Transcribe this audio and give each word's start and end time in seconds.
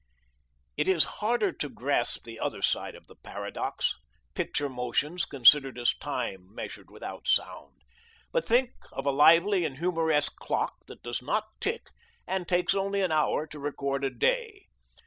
It 0.77 0.87
is 0.87 1.03
harder 1.21 1.51
to 1.51 1.69
grasp 1.69 2.23
the 2.23 2.39
other 2.39 2.63
side 2.63 2.95
of 2.95 3.05
the 3.05 3.13
paradox, 3.17 3.99
picture 4.33 4.67
motions 4.67 5.25
considered 5.25 5.77
as 5.77 5.93
time 5.95 6.55
measured 6.55 6.89
without 6.89 7.27
sound. 7.27 7.83
But 8.31 8.47
think 8.47 8.71
of 8.91 9.05
a 9.05 9.11
lively 9.11 9.63
and 9.63 9.77
humoresque 9.77 10.37
clock 10.37 10.73
that 10.87 11.03
does 11.03 11.21
not 11.21 11.45
tick 11.59 11.91
and 12.25 12.47
takes 12.47 12.73
only 12.73 13.01
an 13.01 13.11
hour 13.11 13.45
to 13.45 13.59
record 13.59 14.03
a 14.03 14.09
day. 14.09 14.69